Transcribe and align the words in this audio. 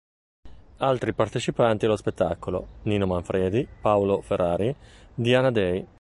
Altri 0.77 1.13
partecipanti 1.13 1.85
allo 1.85 1.95
spettacolo: 1.95 2.79
Nino 2.85 3.05
Manfredi, 3.05 3.67
Paolo 3.81 4.21
Ferrari, 4.21 4.75
Diana 5.13 5.51
Dei. 5.51 5.85